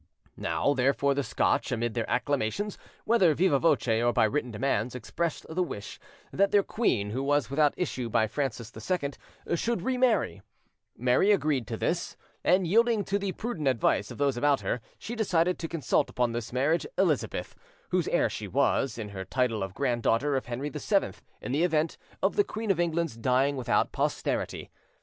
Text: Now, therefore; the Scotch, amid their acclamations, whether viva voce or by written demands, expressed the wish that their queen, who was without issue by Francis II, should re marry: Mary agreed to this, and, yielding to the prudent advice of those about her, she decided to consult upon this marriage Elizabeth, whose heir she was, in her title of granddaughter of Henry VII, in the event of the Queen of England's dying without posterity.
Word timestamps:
Now, 0.35 0.73
therefore; 0.73 1.13
the 1.13 1.21
Scotch, 1.21 1.71
amid 1.71 1.93
their 1.93 2.09
acclamations, 2.09 2.75
whether 3.05 3.35
viva 3.35 3.59
voce 3.59 3.87
or 4.01 4.11
by 4.11 4.23
written 4.23 4.49
demands, 4.49 4.95
expressed 4.95 5.45
the 5.47 5.61
wish 5.61 5.99
that 6.33 6.49
their 6.49 6.63
queen, 6.63 7.11
who 7.11 7.21
was 7.21 7.51
without 7.51 7.75
issue 7.77 8.09
by 8.09 8.25
Francis 8.25 8.73
II, 8.75 9.11
should 9.55 9.83
re 9.83 9.99
marry: 9.99 10.41
Mary 10.97 11.31
agreed 11.31 11.67
to 11.67 11.77
this, 11.77 12.17
and, 12.43 12.65
yielding 12.65 13.03
to 13.03 13.19
the 13.19 13.33
prudent 13.33 13.67
advice 13.67 14.09
of 14.09 14.17
those 14.17 14.37
about 14.37 14.61
her, 14.61 14.81
she 14.97 15.15
decided 15.15 15.59
to 15.59 15.67
consult 15.67 16.09
upon 16.09 16.31
this 16.31 16.51
marriage 16.51 16.87
Elizabeth, 16.97 17.53
whose 17.89 18.07
heir 18.07 18.27
she 18.27 18.47
was, 18.47 18.97
in 18.97 19.09
her 19.09 19.23
title 19.23 19.61
of 19.61 19.75
granddaughter 19.75 20.35
of 20.35 20.47
Henry 20.47 20.69
VII, 20.69 21.11
in 21.43 21.51
the 21.51 21.63
event 21.63 21.99
of 22.23 22.37
the 22.37 22.43
Queen 22.43 22.71
of 22.71 22.79
England's 22.79 23.15
dying 23.15 23.55
without 23.55 23.91
posterity. 23.91 24.71